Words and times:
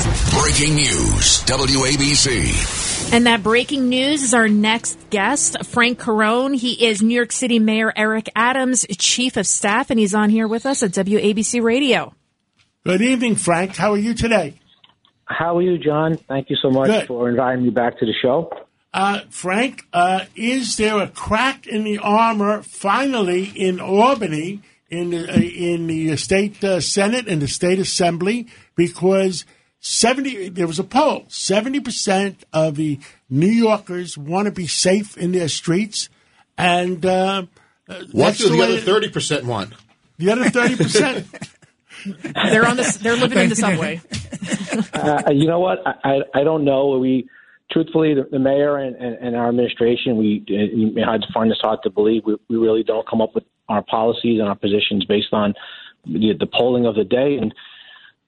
Breaking 0.00 0.76
news, 0.76 1.42
WABC. 1.44 3.12
And 3.12 3.26
that 3.26 3.42
breaking 3.42 3.90
news 3.90 4.22
is 4.22 4.32
our 4.32 4.48
next 4.48 4.98
guest, 5.10 5.62
Frank 5.66 5.98
Carone. 5.98 6.56
He 6.56 6.86
is 6.86 7.02
New 7.02 7.14
York 7.14 7.32
City 7.32 7.58
Mayor 7.58 7.92
Eric 7.94 8.30
Adams' 8.34 8.86
chief 8.96 9.36
of 9.36 9.46
staff, 9.46 9.90
and 9.90 10.00
he's 10.00 10.14
on 10.14 10.30
here 10.30 10.48
with 10.48 10.64
us 10.64 10.82
at 10.82 10.92
WABC 10.92 11.62
Radio. 11.62 12.14
Good 12.82 13.02
evening, 13.02 13.34
Frank. 13.34 13.76
How 13.76 13.92
are 13.92 13.98
you 13.98 14.14
today? 14.14 14.54
How 15.26 15.58
are 15.58 15.62
you, 15.62 15.76
John? 15.76 16.16
Thank 16.16 16.48
you 16.48 16.56
so 16.62 16.70
much 16.70 16.86
Good. 16.86 17.06
for 17.06 17.28
inviting 17.28 17.64
me 17.64 17.70
back 17.70 17.98
to 17.98 18.06
the 18.06 18.14
show. 18.22 18.50
Uh, 18.94 19.20
Frank, 19.28 19.86
uh, 19.92 20.24
is 20.34 20.78
there 20.78 20.98
a 20.98 21.08
crack 21.08 21.66
in 21.66 21.84
the 21.84 21.98
armor 21.98 22.62
finally 22.62 23.44
in 23.54 23.80
Albany 23.80 24.62
in 24.88 25.10
the, 25.10 25.30
uh, 25.30 25.36
in 25.36 25.86
the 25.88 26.16
state 26.16 26.64
uh, 26.64 26.80
Senate 26.80 27.28
and 27.28 27.42
the 27.42 27.48
state 27.48 27.78
Assembly? 27.78 28.46
Because 28.76 29.44
70, 29.80 30.50
there 30.50 30.66
was 30.66 30.78
a 30.78 30.84
poll, 30.84 31.22
70% 31.28 32.36
of 32.52 32.76
the 32.76 33.00
New 33.30 33.48
Yorkers 33.48 34.16
want 34.16 34.46
to 34.46 34.52
be 34.52 34.66
safe 34.66 35.16
in 35.16 35.32
their 35.32 35.48
streets. 35.48 36.10
And 36.58 37.04
uh, 37.04 37.46
uh, 37.88 38.02
What 38.12 38.36
do 38.36 38.50
the 38.50 38.58
way 38.58 38.64
other 38.64 38.80
thirty 38.80 39.08
percent 39.08 39.46
want? 39.46 39.72
The 40.18 40.30
other 40.30 40.44
30%. 40.44 41.24
They're 42.32 42.66
on 42.66 42.76
the, 42.76 42.98
they're 43.02 43.16
living 43.16 43.38
in 43.38 43.48
the 43.50 43.56
subway. 43.56 44.00
Uh, 44.94 45.30
you 45.32 45.46
know 45.46 45.58
what? 45.58 45.78
I, 45.86 45.94
I, 46.04 46.40
I 46.40 46.44
don't 46.44 46.64
know. 46.64 46.96
We, 46.98 47.28
truthfully, 47.72 48.14
the, 48.14 48.28
the 48.30 48.38
mayor 48.38 48.76
and, 48.76 48.94
and, 48.96 49.16
and 49.16 49.36
our 49.36 49.48
administration, 49.48 50.16
we 50.16 50.44
uh, 50.48 50.76
you 50.76 50.92
may 50.92 51.02
have 51.02 51.20
to 51.22 51.26
find 51.34 51.50
this 51.50 51.58
hard 51.60 51.80
to 51.82 51.90
believe. 51.90 52.22
We, 52.24 52.36
we 52.48 52.56
really 52.56 52.82
don't 52.82 53.06
come 53.08 53.20
up 53.20 53.34
with 53.34 53.44
our 53.68 53.82
policies 53.82 54.38
and 54.38 54.48
our 54.48 54.54
positions 54.54 55.04
based 55.04 55.32
on 55.32 55.54
the, 56.06 56.34
the 56.38 56.46
polling 56.46 56.86
of 56.86 56.94
the 56.94 57.04
day. 57.04 57.36
And 57.40 57.54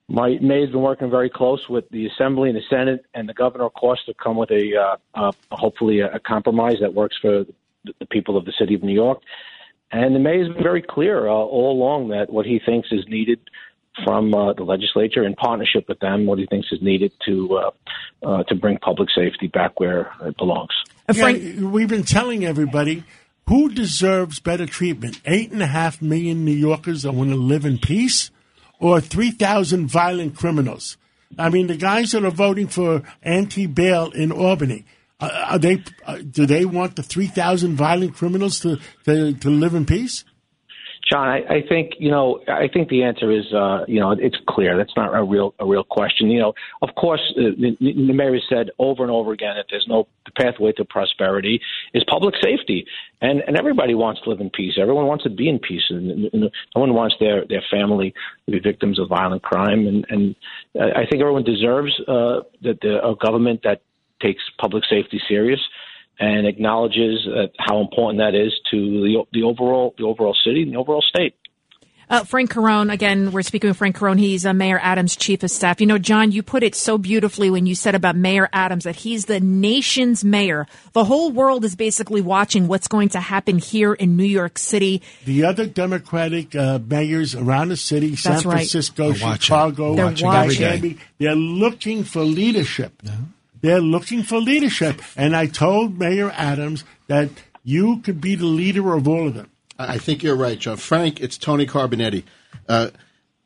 my 0.09 0.37
mayor's 0.41 0.71
been 0.71 0.81
working 0.81 1.09
very 1.09 1.29
close 1.29 1.67
with 1.69 1.89
the 1.89 2.07
Assembly 2.07 2.49
and 2.49 2.57
the 2.57 2.63
Senate 2.69 3.05
and 3.13 3.27
the 3.27 3.33
governor, 3.33 3.65
of 3.65 3.73
course, 3.73 3.99
to 4.05 4.13
come 4.13 4.37
with 4.37 4.51
a 4.51 4.75
uh, 4.75 4.97
uh, 5.15 5.31
hopefully 5.51 6.01
a, 6.01 6.13
a 6.15 6.19
compromise 6.19 6.77
that 6.81 6.93
works 6.93 7.15
for 7.21 7.45
the, 7.85 7.93
the 7.99 8.05
people 8.05 8.37
of 8.37 8.45
the 8.45 8.53
city 8.59 8.75
of 8.75 8.83
New 8.83 8.93
York. 8.93 9.21
And 9.91 10.15
the 10.15 10.19
mayor's 10.19 10.51
been 10.51 10.63
very 10.63 10.81
clear 10.81 11.27
uh, 11.27 11.31
all 11.31 11.71
along 11.71 12.09
that 12.09 12.31
what 12.31 12.45
he 12.45 12.59
thinks 12.65 12.89
is 12.91 13.05
needed 13.07 13.39
from 14.03 14.33
uh, 14.33 14.53
the 14.53 14.63
legislature 14.63 15.23
in 15.23 15.35
partnership 15.35 15.85
with 15.87 15.99
them, 15.99 16.25
what 16.25 16.39
he 16.39 16.47
thinks 16.47 16.67
is 16.71 16.81
needed 16.81 17.11
to 17.25 17.57
uh, 17.57 17.71
uh, 18.27 18.43
to 18.43 18.55
bring 18.55 18.77
public 18.79 19.09
safety 19.15 19.47
back 19.47 19.79
where 19.79 20.11
it 20.21 20.35
belongs. 20.37 20.71
Frank, 21.13 21.43
Yeah, 21.43 21.67
we've 21.67 21.89
been 21.89 22.03
telling 22.03 22.43
everybody 22.43 23.03
who 23.47 23.69
deserves 23.71 24.39
better 24.39 24.65
treatment: 24.65 25.21
eight 25.25 25.51
and 25.51 25.61
a 25.61 25.67
half 25.67 26.01
million 26.01 26.43
New 26.43 26.51
Yorkers 26.51 27.03
that 27.03 27.13
want 27.13 27.29
to 27.29 27.35
live 27.35 27.65
in 27.65 27.77
peace, 27.77 28.31
or 28.79 29.01
three 29.01 29.31
thousand 29.31 29.87
violent 29.87 30.35
criminals. 30.35 30.97
I 31.37 31.49
mean, 31.49 31.67
the 31.67 31.77
guys 31.77 32.11
that 32.11 32.23
are 32.25 32.31
voting 32.31 32.67
for 32.67 33.01
anti-bail 33.23 34.11
in 34.11 34.31
Albany, 34.31 34.85
uh, 35.19 35.45
are 35.47 35.59
they? 35.59 35.83
Uh, 36.05 36.17
do 36.17 36.45
they 36.45 36.65
want 36.65 36.95
the 36.95 37.03
three 37.03 37.27
thousand 37.27 37.75
violent 37.75 38.15
criminals 38.15 38.59
to, 38.59 38.79
to 39.05 39.33
to 39.33 39.49
live 39.49 39.73
in 39.73 39.85
peace? 39.85 40.23
John, 41.11 41.27
I, 41.27 41.39
I 41.39 41.63
think 41.67 41.93
you 41.99 42.09
know. 42.09 42.39
I 42.47 42.67
think 42.71 42.87
the 42.87 43.03
answer 43.03 43.29
is, 43.29 43.45
uh, 43.53 43.83
you 43.87 43.99
know, 43.99 44.11
it's 44.11 44.37
clear. 44.47 44.77
That's 44.77 44.95
not 44.95 45.13
a 45.13 45.23
real 45.23 45.53
a 45.59 45.65
real 45.65 45.83
question. 45.83 46.29
You 46.29 46.39
know, 46.39 46.53
of 46.81 46.95
course, 46.95 47.21
uh, 47.37 47.51
the, 47.59 47.75
the 47.79 48.13
mayor 48.13 48.37
said 48.47 48.69
over 48.79 49.03
and 49.03 49.11
over 49.11 49.33
again 49.33 49.55
that 49.57 49.65
there's 49.69 49.85
no 49.87 50.07
pathway 50.37 50.71
to 50.73 50.85
prosperity 50.85 51.59
is 51.93 52.03
public 52.07 52.35
safety, 52.41 52.85
and 53.21 53.41
and 53.45 53.57
everybody 53.57 53.95
wants 53.95 54.21
to 54.21 54.29
live 54.29 54.39
in 54.39 54.49
peace. 54.49 54.75
Everyone 54.79 55.05
wants 55.05 55.25
to 55.25 55.29
be 55.29 55.49
in 55.49 55.59
peace, 55.59 55.83
and, 55.89 56.09
and 56.31 56.43
no 56.43 56.81
one 56.81 56.93
wants 56.93 57.15
their 57.19 57.45
their 57.45 57.63
family 57.69 58.13
to 58.45 58.51
be 58.53 58.59
victims 58.59 58.97
of 58.97 59.09
violent 59.09 59.43
crime. 59.43 59.85
And 59.85 60.05
and 60.09 60.35
I 60.79 61.05
think 61.09 61.21
everyone 61.21 61.43
deserves 61.43 61.91
uh, 62.07 62.41
that 62.61 62.79
the, 62.81 63.05
a 63.05 63.13
government 63.15 63.61
that 63.65 63.81
takes 64.21 64.41
public 64.57 64.85
safety 64.89 65.21
serious 65.27 65.59
and 66.19 66.47
acknowledges 66.47 67.27
uh, 67.27 67.47
how 67.59 67.81
important 67.81 68.19
that 68.19 68.35
is 68.35 68.53
to 68.71 68.77
the 68.77 69.23
the 69.31 69.43
overall 69.43 69.93
the 69.97 70.03
overall 70.03 70.35
city 70.45 70.63
and 70.63 70.73
the 70.73 70.77
overall 70.77 71.01
state. 71.01 71.35
Uh, 72.09 72.23
Frank 72.23 72.51
Carone, 72.51 72.91
again, 72.91 73.31
we're 73.31 73.41
speaking 73.41 73.69
with 73.69 73.77
Frank 73.77 73.95
Carone. 73.97 74.19
He's 74.19 74.45
uh, 74.45 74.53
Mayor 74.53 74.79
Adams' 74.83 75.15
chief 75.15 75.41
of 75.41 75.49
staff. 75.49 75.79
You 75.79 75.87
know, 75.87 75.97
John, 75.97 76.31
you 76.31 76.43
put 76.43 76.61
it 76.61 76.75
so 76.75 76.97
beautifully 76.97 77.49
when 77.49 77.65
you 77.65 77.75
said 77.75 77.95
about 77.95 78.15
Mayor 78.15 78.49
Adams 78.53 78.83
that 78.83 78.97
he's 78.97 79.25
the 79.25 79.39
nation's 79.39 80.23
mayor. 80.23 80.67
The 80.91 81.05
whole 81.05 81.31
world 81.31 81.63
is 81.63 81.75
basically 81.75 82.21
watching 82.21 82.67
what's 82.67 82.87
going 82.87 83.09
to 83.09 83.19
happen 83.19 83.57
here 83.57 83.93
in 83.93 84.17
New 84.17 84.25
York 84.25 84.59
City. 84.59 85.01
The 85.25 85.45
other 85.45 85.65
Democratic 85.65 86.55
uh, 86.55 86.79
mayors 86.85 87.35
around 87.35 87.69
the 87.69 87.77
city, 87.77 88.15
San 88.15 88.33
right. 88.33 88.41
Francisco, 88.41 89.13
They're 89.13 89.23
watching. 89.23 89.41
Chicago, 89.41 89.95
They're 89.95 90.05
Watching 90.05 90.27
every 90.27 90.55
day. 90.55 90.69
Miami, 90.69 90.97
they're 91.17 91.35
looking 91.35 92.03
for 92.03 92.21
leadership. 92.21 93.01
They're 93.63 93.79
looking 93.79 94.23
for 94.23 94.39
leadership. 94.39 95.01
And 95.15 95.33
I 95.33 95.47
told 95.47 95.97
Mayor 95.97 96.29
Adams 96.35 96.83
that 97.07 97.29
you 97.63 98.01
could 98.01 98.19
be 98.19 98.35
the 98.35 98.45
leader 98.45 98.93
of 98.93 99.07
all 99.07 99.29
of 99.29 99.35
them. 99.35 99.49
I 99.79 99.97
think 99.97 100.21
you're 100.21 100.35
right, 100.35 100.59
John. 100.59 100.75
Frank, 100.75 101.21
it's 101.21 101.37
Tony 101.37 101.65
Carbonetti. 101.65 102.23
Uh, 102.67 102.89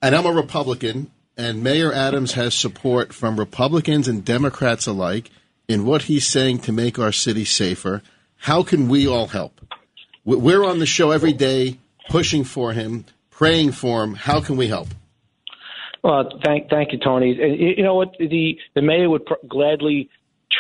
and 0.01 0.15
I'm 0.15 0.25
a 0.25 0.31
Republican, 0.31 1.11
and 1.37 1.63
Mayor 1.63 1.93
Adams 1.93 2.33
has 2.33 2.55
support 2.55 3.13
from 3.13 3.39
Republicans 3.39 4.07
and 4.07 4.25
Democrats 4.25 4.87
alike 4.87 5.29
in 5.67 5.85
what 5.85 6.03
he's 6.03 6.25
saying 6.25 6.59
to 6.61 6.71
make 6.71 6.97
our 6.97 7.11
city 7.11 7.45
safer. 7.45 8.01
How 8.37 8.63
can 8.63 8.89
we 8.89 9.07
all 9.07 9.27
help? 9.27 9.61
We're 10.25 10.65
on 10.65 10.79
the 10.79 10.87
show 10.87 11.11
every 11.11 11.33
day 11.33 11.77
pushing 12.09 12.43
for 12.43 12.73
him, 12.73 13.05
praying 13.29 13.73
for 13.73 14.03
him. 14.03 14.15
How 14.15 14.41
can 14.41 14.57
we 14.57 14.67
help? 14.67 14.87
Well, 16.03 16.39
thank 16.43 16.69
thank 16.69 16.91
you, 16.93 16.99
Tony. 16.99 17.37
And 17.41 17.59
you 17.59 17.83
know 17.83 17.95
what? 17.95 18.15
The 18.19 18.57
the 18.75 18.81
mayor 18.81 19.09
would 19.09 19.25
pr- 19.25 19.33
gladly 19.47 20.09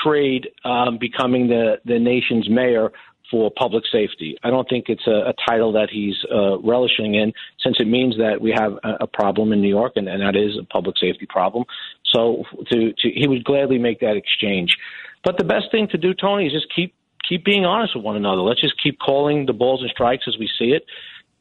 trade 0.03 0.49
um, 0.63 0.97
becoming 0.97 1.47
the 1.47 1.79
the 1.85 1.99
nation's 1.99 2.49
mayor 2.49 2.91
for 3.29 3.51
public 3.51 3.83
safety. 3.91 4.37
I 4.43 4.49
don't 4.49 4.67
think 4.69 4.85
it's 4.87 5.05
a, 5.05 5.29
a 5.29 5.33
title 5.47 5.73
that 5.73 5.89
he's 5.91 6.15
uh, 6.33 6.59
relishing 6.59 7.15
in, 7.15 7.33
since 7.61 7.77
it 7.79 7.87
means 7.87 8.15
that 8.17 8.39
we 8.39 8.51
have 8.57 8.73
a, 8.83 9.03
a 9.03 9.07
problem 9.07 9.51
in 9.51 9.61
New 9.61 9.69
York, 9.69 9.93
and, 9.97 10.07
and 10.07 10.21
that 10.21 10.37
is 10.37 10.57
a 10.57 10.63
public 10.63 10.97
safety 10.97 11.25
problem. 11.27 11.65
So, 12.05 12.43
to, 12.71 12.93
to 12.93 13.09
he 13.13 13.27
would 13.27 13.43
gladly 13.43 13.77
make 13.79 13.99
that 13.99 14.15
exchange. 14.15 14.77
But 15.23 15.37
the 15.37 15.43
best 15.43 15.65
thing 15.71 15.89
to 15.89 15.97
do, 15.97 16.13
Tony, 16.13 16.47
is 16.47 16.53
just 16.53 16.67
keep 16.73 16.93
keep 17.27 17.43
being 17.43 17.65
honest 17.65 17.95
with 17.95 18.05
one 18.05 18.15
another. 18.15 18.41
Let's 18.41 18.61
just 18.61 18.81
keep 18.81 18.99
calling 18.99 19.45
the 19.45 19.53
balls 19.53 19.81
and 19.81 19.91
strikes 19.91 20.25
as 20.27 20.37
we 20.39 20.49
see 20.57 20.71
it 20.71 20.85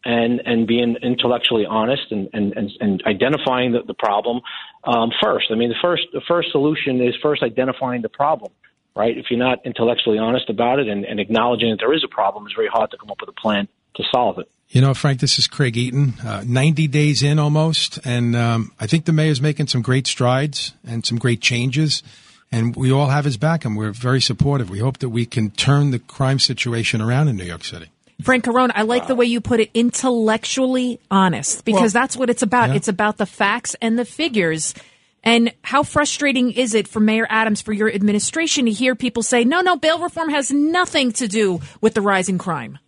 and 0.06 0.40
and 0.44 0.66
being 0.66 0.96
intellectually 1.02 1.66
honest 1.66 2.10
and 2.10 2.28
and 2.32 2.52
and, 2.56 2.70
and 2.80 3.02
identifying 3.06 3.72
the, 3.72 3.82
the 3.86 3.94
problem 3.94 4.40
um, 4.84 5.10
first. 5.22 5.46
I 5.50 5.56
mean, 5.56 5.68
the 5.68 5.80
first 5.82 6.04
the 6.12 6.22
first 6.28 6.52
solution 6.52 7.00
is 7.02 7.14
first 7.22 7.42
identifying 7.42 8.02
the 8.02 8.08
problem, 8.08 8.52
right? 8.94 9.16
If 9.16 9.26
you're 9.30 9.38
not 9.38 9.58
intellectually 9.66 10.18
honest 10.18 10.48
about 10.48 10.78
it 10.78 10.88
and, 10.88 11.04
and 11.04 11.18
acknowledging 11.18 11.70
that 11.70 11.78
there 11.80 11.92
is 11.92 12.04
a 12.04 12.08
problem, 12.08 12.46
it's 12.46 12.54
very 12.54 12.68
hard 12.68 12.90
to 12.92 12.96
come 12.96 13.10
up 13.10 13.20
with 13.20 13.30
a 13.30 13.40
plan 13.40 13.68
to 13.96 14.04
solve 14.12 14.38
it. 14.38 14.48
You 14.68 14.80
know, 14.80 14.94
Frank, 14.94 15.20
this 15.20 15.38
is 15.38 15.46
Craig 15.46 15.76
Eaton, 15.76 16.14
uh, 16.24 16.42
90 16.46 16.88
days 16.88 17.22
in 17.22 17.38
almost. 17.38 17.98
And 18.04 18.34
um, 18.34 18.72
I 18.80 18.86
think 18.86 19.04
the 19.04 19.12
mayor's 19.12 19.40
making 19.40 19.68
some 19.68 19.80
great 19.80 20.06
strides 20.06 20.72
and 20.86 21.06
some 21.06 21.18
great 21.18 21.40
changes. 21.40 22.02
And 22.50 22.74
we 22.76 22.92
all 22.92 23.06
have 23.08 23.24
his 23.24 23.36
back, 23.36 23.64
and 23.64 23.76
we're 23.76 23.92
very 23.92 24.20
supportive. 24.20 24.68
We 24.70 24.78
hope 24.78 24.98
that 24.98 25.08
we 25.08 25.24
can 25.24 25.50
turn 25.50 25.90
the 25.90 25.98
crime 25.98 26.38
situation 26.38 27.00
around 27.00 27.28
in 27.28 27.36
New 27.36 27.44
York 27.44 27.64
City. 27.64 27.90
Frank 28.22 28.44
Carone, 28.44 28.70
I 28.74 28.82
like 28.82 29.06
the 29.06 29.14
way 29.14 29.26
you 29.26 29.40
put 29.40 29.60
it, 29.60 29.70
intellectually 29.74 31.00
honest, 31.10 31.64
because 31.64 31.92
that's 31.92 32.16
what 32.16 32.30
it's 32.30 32.42
about. 32.42 32.70
Yeah. 32.70 32.76
It's 32.76 32.88
about 32.88 33.18
the 33.18 33.26
facts 33.26 33.76
and 33.82 33.98
the 33.98 34.04
figures. 34.04 34.74
And 35.22 35.52
how 35.62 35.82
frustrating 35.82 36.52
is 36.52 36.74
it 36.74 36.86
for 36.86 37.00
Mayor 37.00 37.26
Adams, 37.28 37.60
for 37.60 37.72
your 37.72 37.90
administration, 37.90 38.66
to 38.66 38.70
hear 38.70 38.94
people 38.94 39.22
say, 39.22 39.44
no, 39.44 39.60
no, 39.60 39.76
bail 39.76 39.98
reform 39.98 40.30
has 40.30 40.52
nothing 40.52 41.12
to 41.12 41.26
do 41.26 41.60
with 41.80 41.94
the 41.94 42.00
rising 42.00 42.38
crime? 42.38 42.78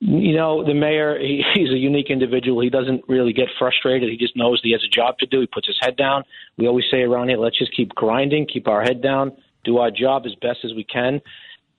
You 0.00 0.36
know, 0.36 0.64
the 0.64 0.74
mayor, 0.74 1.18
he, 1.18 1.42
he's 1.54 1.70
a 1.70 1.76
unique 1.76 2.10
individual. 2.10 2.60
He 2.60 2.70
doesn't 2.70 3.04
really 3.08 3.32
get 3.32 3.46
frustrated. 3.58 4.10
He 4.10 4.16
just 4.16 4.36
knows 4.36 4.60
he 4.62 4.72
has 4.72 4.82
a 4.84 4.94
job 4.94 5.18
to 5.18 5.26
do. 5.26 5.40
He 5.40 5.46
puts 5.46 5.66
his 5.66 5.78
head 5.80 5.96
down. 5.96 6.24
We 6.56 6.66
always 6.66 6.84
say 6.90 7.02
around 7.02 7.28
here, 7.28 7.38
let's 7.38 7.58
just 7.58 7.74
keep 7.74 7.94
grinding, 7.94 8.46
keep 8.52 8.68
our 8.68 8.82
head 8.82 9.00
down, 9.00 9.32
do 9.64 9.78
our 9.78 9.90
job 9.90 10.24
as 10.26 10.34
best 10.36 10.58
as 10.64 10.74
we 10.74 10.84
can. 10.84 11.20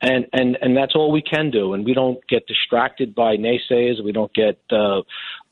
And, 0.01 0.27
and, 0.31 0.57
and 0.61 0.77
that's 0.77 0.95
all 0.95 1.11
we 1.11 1.21
can 1.21 1.51
do. 1.51 1.73
And 1.73 1.83
we 1.83 1.93
don't 1.93 2.19
get 2.29 2.47
distracted 2.47 3.13
by 3.13 3.35
naysayers. 3.35 4.03
We 4.03 4.13
don't 4.13 4.33
get, 4.33 4.59
uh, 4.71 5.01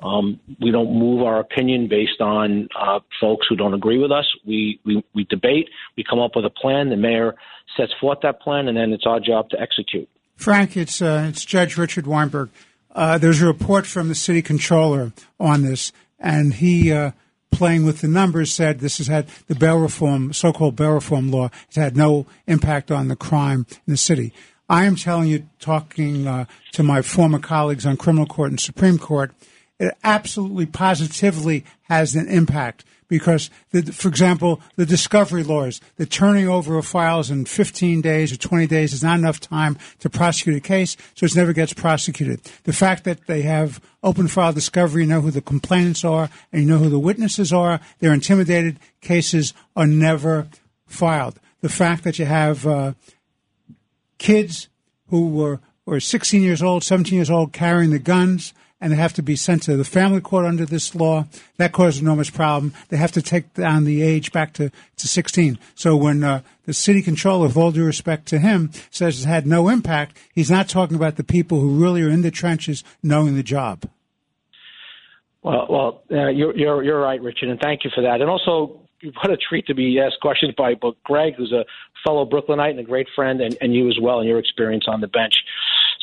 um, 0.06 0.40
we 0.62 0.72
don't 0.72 0.98
move 0.98 1.24
our 1.24 1.40
opinion 1.40 1.88
based 1.90 2.22
on, 2.22 2.70
uh, 2.80 3.00
folks 3.20 3.48
who 3.50 3.58
don't 3.58 3.74
agree 3.74 3.98
with 3.98 4.12
us. 4.12 4.26
We, 4.46 4.80
we, 4.86 5.04
we 5.14 5.26
debate. 5.26 5.70
We 5.98 6.06
come 6.10 6.20
up 6.20 6.32
with 6.36 6.46
a 6.46 6.50
plan. 6.50 6.90
The 6.90 6.96
mayor 6.96 7.36
sets 7.76 7.92
forth 8.00 8.20
that 8.24 8.40
plan 8.42 8.68
and 8.68 8.78
then 8.78 8.94
it's 8.94 9.06
our 9.06 9.20
job 9.20 9.50
to 9.50 9.60
execute. 9.60 10.08
Frank, 10.38 10.78
it's 10.78 11.02
uh, 11.02 11.26
it's 11.30 11.44
Judge 11.44 11.78
Richard 11.78 12.06
Weinberg. 12.06 12.50
Uh, 12.94 13.18
there's 13.18 13.42
a 13.42 13.48
report 13.48 13.86
from 13.86 14.08
the 14.08 14.16
city 14.16 14.42
controller 14.42 15.12
on 15.40 15.64
this, 15.64 15.92
and 16.20 16.56
he, 16.56 16.92
uh, 16.92 17.12
playing 17.52 17.86
with 17.86 18.02
the 18.02 18.08
numbers, 18.08 18.54
said 18.54 18.80
this 18.80 18.98
has 18.98 19.08
had 19.08 19.28
the 19.48 19.56
bail 19.56 19.78
reform, 19.78 20.34
so-called 20.34 20.76
bail 20.76 20.92
reform 20.92 21.32
law, 21.32 21.50
has 21.68 21.76
had 21.76 21.98
no 21.98 22.26
impact 22.46 22.92
on 22.92 23.08
the 23.08 23.16
crime 23.16 23.66
in 23.86 23.92
the 23.92 23.98
city. 23.98 24.34
I 24.70 24.86
am 24.86 24.96
telling 24.96 25.30
you, 25.30 25.48
talking 25.60 26.28
uh, 26.28 26.46
to 26.74 26.84
my 26.84 27.02
former 27.02 27.40
colleagues 27.40 27.86
on 27.86 27.96
criminal 27.98 28.26
court 28.26 28.50
and 28.52 28.60
Supreme 28.60 28.98
Court, 28.98 29.32
it 29.80 29.96
absolutely, 30.04 30.66
positively 30.66 31.64
has 31.84 32.16
an 32.16 32.28
impact 32.28 32.84
because, 33.08 33.50
the, 33.72 33.82
for 33.84 34.10
example, 34.10 34.62
the 34.76 34.86
discovery 34.86 35.44
laws, 35.44 35.80
the 35.96 36.06
turning 36.06 36.48
over 36.48 36.78
of 36.78 36.86
files 36.86 37.32
in 37.32 37.46
15 37.46 38.02
days 38.02 38.34
or 38.34 38.38
20 38.38 38.68
days 38.68 38.94
is 38.94 39.04
not 39.04 39.20
enough 39.20 39.40
time 39.40 39.78
to 40.00 40.10
prosecute 40.10 40.58
a 40.58 40.60
case, 40.60 40.98
so 41.16 41.26
it 41.26 41.36
never 41.36 41.54
gets 41.54 41.74
prosecuted. 41.74 42.42
The 42.64 42.74
fact 42.74 43.04
that 43.06 43.28
they 43.28 43.44
have 43.44 43.82
open 44.04 44.28
file 44.28 44.54
discovery, 44.54 45.04
you 45.04 45.10
know 45.10 45.22
who 45.22 45.32
the 45.32 45.42
complainants 45.42 46.04
are, 46.04 46.30
and 46.52 46.62
you 46.62 46.68
know 46.68 46.78
who 46.78 46.90
the 46.90 47.00
witnesses 47.00 47.54
are, 47.54 47.80
they're 48.00 48.14
intimidated, 48.14 48.80
cases 49.02 49.54
are 49.76 49.88
never 49.88 50.48
filed. 50.86 51.40
The 51.62 51.70
fact 51.70 52.04
that 52.04 52.20
you 52.20 52.26
have 52.26 52.68
uh, 52.68 52.94
kids 54.18 54.68
who 55.10 55.30
were, 55.30 55.60
were 55.86 56.00
16 56.00 56.42
years 56.42 56.62
old, 56.62 56.84
17 56.84 57.16
years 57.16 57.30
old 57.30 57.54
carrying 57.54 57.92
the 57.92 58.00
guns, 58.00 58.54
and 58.80 58.94
they 58.94 58.98
have 58.98 59.14
to 59.14 59.24
be 59.24 59.36
sent 59.36 59.64
to 59.64 59.76
the 59.76 59.84
family 59.84 60.22
court 60.22 60.46
under 60.46 60.66
this 60.66 60.94
law. 60.94 61.26
That 61.58 61.72
causes 61.72 62.02
enormous 62.02 62.30
problem. 62.30 62.74
They 62.90 62.98
have 62.98 63.12
to 63.14 63.22
take 63.22 63.54
down 63.54 63.86
the 63.86 64.02
age 64.02 64.32
back 64.32 64.54
to, 64.54 64.70
to 64.70 65.08
16. 65.08 65.58
So 65.76 65.96
when 65.96 66.24
uh, 66.24 66.42
the 66.66 66.74
city 66.74 67.02
controller, 67.02 67.48
with 67.48 67.58
all 67.58 67.72
due 67.72 67.86
respect 67.86 68.28
to 68.28 68.40
him, 68.40 68.72
says 68.92 69.24
it 69.24 69.28
had 69.28 69.48
no 69.48 69.70
impact, 69.70 70.18
he's 70.34 70.52
not 70.52 70.70
talking 70.70 70.96
about 70.96 71.16
the 71.16 71.24
people 71.24 71.60
who 71.60 71.82
really 71.82 72.04
are 72.04 72.10
in 72.10 72.22
the 72.22 72.32
trenches 72.32 72.84
knowing 73.02 73.36
the 73.36 73.44
job. 73.44 73.90
Well, 75.42 75.68
well, 75.70 76.04
uh, 76.12 76.28
you're, 76.28 76.56
you're 76.58 76.84
you're 76.84 77.00
right, 77.00 77.22
Richard, 77.22 77.50
and 77.50 77.60
thank 77.60 77.86
you 77.86 77.92
for 77.96 78.02
that. 78.02 78.20
And 78.20 78.30
also, 78.30 78.82
what 79.02 79.32
a 79.32 79.38
treat 79.38 79.66
to 79.68 79.76
be 79.76 80.00
asked 80.00 80.20
questions 80.22 80.54
by 80.58 80.74
both 80.74 80.96
Greg, 81.04 81.36
who's 81.36 81.54
a 81.54 81.64
fellow 82.06 82.26
Brooklynite 82.26 82.72
and 82.72 82.80
a 82.80 82.84
great 82.84 83.08
friend, 83.16 83.40
and, 83.40 83.56
and 83.62 83.74
you 83.74 83.88
as 83.88 83.98
well, 84.02 84.20
and 84.20 84.28
your 84.28 84.40
experience 84.40 84.86
on 84.88 85.00
the 85.00 85.08
bench. 85.08 85.36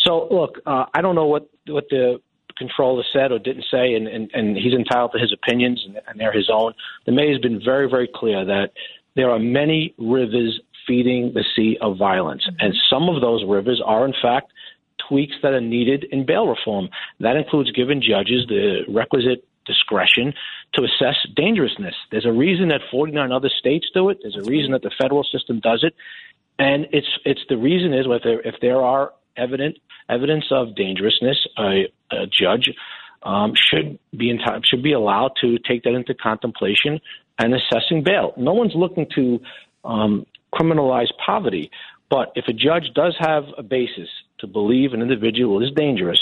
So, 0.06 0.28
look, 0.30 0.60
uh, 0.64 0.86
I 0.94 1.02
don't 1.02 1.14
know 1.14 1.26
what 1.26 1.50
what 1.66 1.84
the 1.90 2.20
controller 2.56 3.04
said 3.12 3.32
or 3.32 3.38
didn't 3.38 3.64
say, 3.70 3.94
and, 3.94 4.06
and, 4.06 4.30
and 4.32 4.56
he's 4.56 4.72
entitled 4.72 5.12
to 5.12 5.18
his 5.18 5.32
opinions, 5.32 5.82
and, 5.86 6.00
and 6.06 6.20
they're 6.20 6.32
his 6.32 6.50
own. 6.52 6.74
The 7.06 7.12
mayor 7.12 7.32
has 7.32 7.40
been 7.40 7.60
very, 7.64 7.88
very 7.88 8.08
clear 8.12 8.44
that 8.44 8.70
there 9.16 9.30
are 9.30 9.38
many 9.38 9.94
rivers 9.98 10.60
feeding 10.86 11.32
the 11.34 11.44
sea 11.56 11.78
of 11.80 11.96
violence, 11.96 12.44
mm-hmm. 12.46 12.56
and 12.60 12.74
some 12.90 13.08
of 13.08 13.20
those 13.20 13.44
rivers 13.46 13.82
are, 13.84 14.04
in 14.04 14.14
fact, 14.20 14.52
tweaks 15.08 15.34
that 15.42 15.52
are 15.52 15.60
needed 15.60 16.04
in 16.10 16.26
bail 16.26 16.46
reform. 16.46 16.88
That 17.20 17.36
includes 17.36 17.72
giving 17.72 18.00
judges 18.00 18.46
the 18.48 18.84
requisite 18.88 19.46
discretion 19.66 20.34
to 20.74 20.84
assess 20.84 21.16
dangerousness. 21.34 21.94
There's 22.10 22.26
a 22.26 22.32
reason 22.32 22.68
that 22.68 22.80
49 22.90 23.32
other 23.32 23.50
states 23.58 23.86
do 23.94 24.10
it. 24.10 24.18
There's 24.22 24.36
a 24.36 24.48
reason 24.48 24.72
that 24.72 24.82
the 24.82 24.92
federal 25.00 25.24
system 25.24 25.60
does 25.60 25.82
it, 25.82 25.94
and 26.58 26.86
it's 26.92 27.08
it's 27.24 27.40
the 27.48 27.56
reason 27.56 27.92
is 27.92 28.06
if 28.08 28.22
there 28.22 28.40
if 28.40 28.54
there 28.60 28.82
are 28.82 29.12
evident 29.36 29.78
evidence 30.08 30.44
of 30.50 30.76
dangerousness, 30.76 31.46
a, 31.58 31.84
a 32.10 32.26
judge 32.26 32.70
um, 33.22 33.54
should 33.54 33.98
be 34.16 34.30
in 34.30 34.38
time, 34.38 34.60
should 34.64 34.82
be 34.82 34.92
allowed 34.92 35.32
to 35.40 35.58
take 35.58 35.84
that 35.84 35.94
into 35.94 36.14
contemplation 36.14 37.00
and 37.38 37.54
assessing 37.54 38.02
bail. 38.02 38.32
No 38.36 38.52
one's 38.52 38.74
looking 38.74 39.06
to 39.14 39.40
um, 39.84 40.26
criminalize 40.54 41.08
poverty, 41.24 41.70
but 42.10 42.32
if 42.36 42.46
a 42.48 42.52
judge 42.52 42.92
does 42.94 43.16
have 43.18 43.44
a 43.56 43.62
basis 43.62 44.08
to 44.38 44.46
believe 44.46 44.92
an 44.92 45.02
individual 45.02 45.62
is 45.62 45.70
dangerous, 45.74 46.20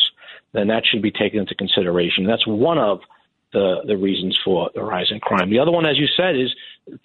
then 0.52 0.68
that 0.68 0.84
should 0.86 1.02
be 1.02 1.10
taken 1.10 1.40
into 1.40 1.54
consideration. 1.54 2.24
That's 2.24 2.46
one 2.46 2.78
of 2.78 3.00
the, 3.52 3.82
the 3.86 3.96
reasons 3.96 4.38
for 4.44 4.70
the 4.74 4.82
rise 4.82 5.10
in 5.10 5.20
crime. 5.20 5.50
The 5.50 5.58
other 5.58 5.70
one, 5.70 5.86
as 5.86 5.98
you 5.98 6.06
said, 6.16 6.36
is 6.36 6.54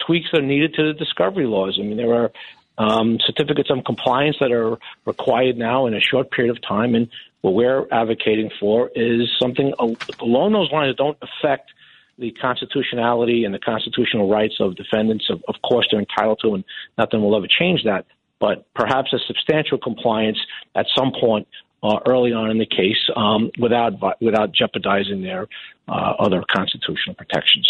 tweaks 0.06 0.28
that 0.32 0.40
are 0.40 0.46
needed 0.46 0.74
to 0.74 0.92
the 0.92 0.92
discovery 0.94 1.46
laws. 1.46 1.78
I 1.78 1.84
mean, 1.84 1.96
there 1.96 2.14
are 2.14 2.30
um, 2.78 3.18
certificates 3.26 3.70
of 3.70 3.84
compliance 3.84 4.36
that 4.40 4.52
are 4.52 4.78
required 5.04 5.58
now 5.58 5.86
in 5.86 5.94
a 5.94 6.00
short 6.00 6.30
period 6.30 6.56
of 6.56 6.62
time. 6.62 6.94
And 6.94 7.08
what 7.42 7.54
we're 7.54 7.86
advocating 7.92 8.50
for 8.58 8.90
is 8.94 9.28
something 9.40 9.72
along 9.78 10.52
those 10.52 10.70
lines 10.72 10.90
that 10.90 10.96
don't 10.96 11.18
affect 11.22 11.70
the 12.18 12.32
constitutionality 12.32 13.44
and 13.44 13.54
the 13.54 13.60
constitutional 13.60 14.28
rights 14.28 14.54
of 14.60 14.74
defendants. 14.74 15.26
Of, 15.30 15.42
of 15.46 15.54
course, 15.62 15.86
they're 15.90 16.00
entitled 16.00 16.40
to, 16.42 16.54
and 16.54 16.64
nothing 16.96 17.22
will 17.22 17.36
ever 17.36 17.46
change 17.46 17.84
that. 17.84 18.06
But 18.40 18.66
perhaps 18.74 19.12
a 19.12 19.18
substantial 19.26 19.78
compliance 19.78 20.38
at 20.74 20.86
some 20.96 21.12
point 21.18 21.46
uh, 21.82 21.98
early 22.08 22.32
on 22.32 22.50
in 22.50 22.58
the 22.58 22.66
case 22.66 22.98
um, 23.14 23.50
without 23.58 23.92
without 24.20 24.52
jeopardizing 24.52 25.22
their 25.22 25.46
uh, 25.88 26.14
other 26.18 26.42
constitutional 26.50 27.14
protections. 27.16 27.68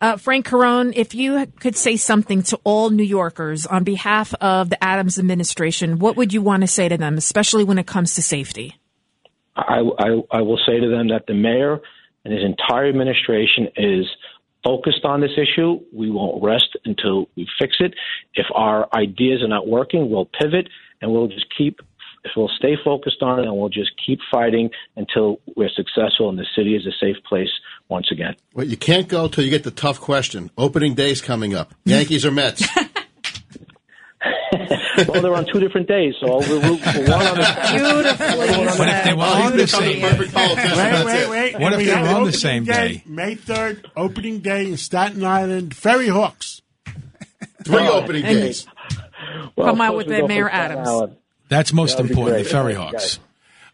Uh, 0.00 0.16
Frank 0.16 0.46
Carone, 0.46 0.92
if 0.96 1.14
you 1.14 1.46
could 1.60 1.76
say 1.76 1.96
something 1.96 2.42
to 2.42 2.58
all 2.64 2.90
New 2.90 3.04
Yorkers 3.04 3.66
on 3.66 3.84
behalf 3.84 4.34
of 4.34 4.68
the 4.70 4.82
Adams 4.82 5.18
administration, 5.18 6.00
what 6.00 6.16
would 6.16 6.32
you 6.32 6.42
want 6.42 6.62
to 6.62 6.66
say 6.66 6.88
to 6.88 6.96
them, 6.96 7.16
especially 7.16 7.62
when 7.62 7.78
it 7.78 7.86
comes 7.86 8.14
to 8.16 8.22
safety? 8.22 8.76
I, 9.56 9.80
I, 9.98 10.38
I 10.38 10.40
will 10.42 10.60
say 10.66 10.80
to 10.80 10.88
them 10.88 11.08
that 11.08 11.26
the 11.26 11.34
mayor 11.34 11.80
and 12.24 12.32
his 12.32 12.42
entire 12.44 12.88
administration 12.88 13.68
is 13.76 14.06
focused 14.64 15.04
on 15.04 15.20
this 15.20 15.32
issue. 15.36 15.80
We 15.92 16.10
won't 16.10 16.42
rest 16.42 16.76
until 16.84 17.28
we 17.36 17.46
fix 17.60 17.76
it. 17.80 17.94
If 18.34 18.46
our 18.54 18.88
ideas 18.94 19.42
are 19.42 19.48
not 19.48 19.66
working, 19.66 20.10
we'll 20.10 20.26
pivot 20.40 20.68
and 21.00 21.12
we'll 21.12 21.28
just 21.28 21.46
keep 21.56 21.80
we'll 22.36 22.50
stay 22.56 22.76
focused 22.84 23.20
on 23.20 23.40
it 23.40 23.46
and 23.46 23.56
we'll 23.56 23.68
just 23.68 23.90
keep 24.04 24.20
fighting 24.30 24.70
until 24.96 25.40
we're 25.56 25.68
successful 25.68 26.28
and 26.28 26.38
the 26.38 26.46
city 26.56 26.76
is 26.76 26.86
a 26.86 26.92
safe 27.00 27.16
place 27.28 27.50
once 27.88 28.12
again. 28.12 28.36
Well, 28.54 28.66
you 28.66 28.76
can't 28.76 29.08
go 29.08 29.26
till 29.26 29.44
you 29.44 29.50
get 29.50 29.64
the 29.64 29.72
tough 29.72 30.00
question. 30.00 30.50
Opening 30.56 30.94
day's 30.94 31.20
coming 31.20 31.54
up. 31.54 31.74
Yankees 31.84 32.24
or 32.24 32.30
Mets? 32.30 32.64
well, 35.08 35.22
they're 35.22 35.34
on 35.34 35.46
two 35.50 35.60
different 35.60 35.88
days, 35.88 36.14
so 36.20 36.26
we'll 36.26 36.60
root 36.60 36.80
for 36.80 37.00
one 37.00 37.26
on 37.26 37.36
the 37.36 37.68
Beautifully 37.72 38.66
What 38.78 38.88
if 38.88 39.04
they 39.04 39.14
were 39.14 39.22
on 39.22 39.56
the 39.56 39.66
same 39.66 40.00
day? 40.00 40.16
Wait, 40.16 41.04
wait, 41.06 41.30
wait. 41.30 41.58
What 41.60 41.72
if 41.72 41.78
they 41.78 41.84
have 41.86 42.06
were 42.06 42.14
on 42.14 42.24
the 42.24 42.32
same 42.32 42.64
day? 42.64 43.02
May 43.06 43.36
3rd, 43.36 43.86
opening 43.96 44.40
day 44.40 44.66
in 44.66 44.76
Staten 44.76 45.24
Island, 45.24 45.74
Ferry 45.74 46.08
Hawks. 46.08 46.60
Three 47.64 47.88
opening 47.88 48.22
days. 48.24 48.66
Well, 49.56 49.68
Come 49.68 49.80
out 49.80 49.96
with 49.96 50.08
the 50.08 50.26
Mayor 50.26 50.48
Adams. 50.50 51.14
That's 51.48 51.72
most 51.72 51.96
That 51.98 52.06
important, 52.06 52.44
the. 52.44 52.50
Ferry 52.50 52.72
Okay. 52.74 52.82
Hawks. 52.82 53.18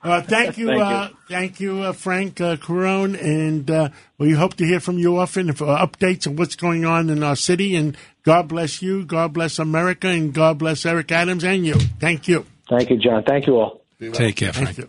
Uh, 0.01 0.23
thank 0.23 0.57
you, 0.57 0.67
Thank 0.67 0.79
you. 0.79 0.85
uh, 0.85 1.09
thank 1.29 1.61
you, 1.61 1.83
uh, 1.83 1.93
Frank 1.93 2.41
uh, 2.41 2.57
Carone, 2.57 3.21
and 3.21 3.69
uh, 3.69 3.89
we 4.17 4.31
hope 4.31 4.55
to 4.55 4.65
hear 4.65 4.79
from 4.79 4.97
you 4.99 5.19
often 5.19 5.53
for 5.55 5.67
updates 5.67 6.27
on 6.29 6.37
what's 6.37 6.55
going 6.55 6.85
on 6.85 7.11
in 7.11 7.25
our 7.25 7.35
city. 7.35 7.75
And 7.75 7.97
God 8.23 8.47
bless 8.47 8.81
you, 8.81 9.05
God 9.05 9.33
bless 9.33 9.59
America, 9.59 10.07
and 10.07 10.33
God 10.33 10.59
bless 10.59 10.87
Eric 10.87 11.11
Adams 11.11 11.43
and 11.43 11.67
you. 11.67 11.75
Thank 11.75 12.29
you. 12.29 12.47
Thank 12.69 12.91
you, 12.91 12.99
John. 12.99 13.25
Thank 13.25 13.49
you 13.49 13.57
all. 13.57 13.81
Take 13.99 14.37
care, 14.37 14.53
Frank. 14.53 14.67
Thank 14.69 14.79
you. 14.79 14.87